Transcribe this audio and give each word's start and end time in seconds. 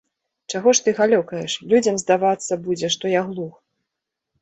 Чаго 0.53 0.73
ж 0.79 0.83
ты 0.85 0.93
галёкаеш, 1.01 1.59
людзям 1.75 2.01
здавацца 2.05 2.61
будзе, 2.65 2.93
што 2.99 3.15
я 3.19 3.27
глух. 3.33 3.55